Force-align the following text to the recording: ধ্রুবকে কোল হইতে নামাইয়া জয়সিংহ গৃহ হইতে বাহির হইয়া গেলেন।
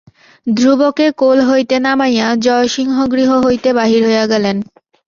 ধ্রুবকে 0.47 1.07
কোল 1.19 1.37
হইতে 1.49 1.75
নামাইয়া 1.85 2.27
জয়সিংহ 2.45 2.95
গৃহ 3.13 3.29
হইতে 3.45 3.69
বাহির 3.79 4.01
হইয়া 4.07 4.25
গেলেন। 4.31 4.57